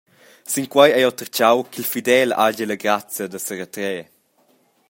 Sinquei 0.51 0.89
hai 0.93 1.03
jeu 1.05 1.13
tertgau 1.17 1.57
ch’il 1.71 1.87
Fidel 1.91 2.29
hagi 2.41 2.65
la 2.67 2.81
grazia 2.83 3.25
da 3.29 3.39
seretrer. 3.45 4.01